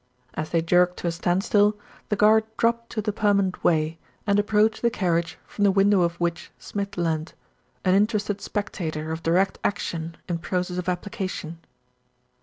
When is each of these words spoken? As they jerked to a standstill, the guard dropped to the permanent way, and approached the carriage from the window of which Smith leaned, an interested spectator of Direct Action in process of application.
As 0.33 0.49
they 0.49 0.63
jerked 0.63 0.97
to 0.97 1.07
a 1.07 1.11
standstill, 1.11 1.77
the 2.09 2.15
guard 2.15 2.43
dropped 2.57 2.89
to 2.89 3.03
the 3.03 3.13
permanent 3.13 3.63
way, 3.63 3.99
and 4.25 4.39
approached 4.39 4.81
the 4.81 4.89
carriage 4.89 5.37
from 5.45 5.63
the 5.63 5.69
window 5.69 6.01
of 6.01 6.19
which 6.19 6.49
Smith 6.57 6.97
leaned, 6.97 7.35
an 7.85 7.93
interested 7.93 8.41
spectator 8.41 9.11
of 9.11 9.21
Direct 9.21 9.59
Action 9.63 10.17
in 10.27 10.39
process 10.39 10.79
of 10.79 10.89
application. 10.89 11.59